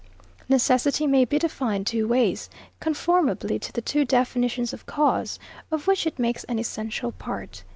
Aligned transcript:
Necessity 0.49 1.05
may 1.05 1.25
be 1.25 1.37
defined 1.37 1.85
two 1.85 2.07
ways, 2.07 2.49
conformably 2.79 3.59
to 3.59 3.71
the 3.71 3.83
two 3.83 4.03
definitions 4.03 4.73
of 4.73 4.87
cause, 4.87 5.37
of 5.69 5.85
which 5.85 6.07
it 6.07 6.17
makes 6.17 6.43
an 6.45 6.57
essential 6.57 7.11
part. 7.11 7.63